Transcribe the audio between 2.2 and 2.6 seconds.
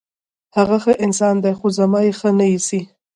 نه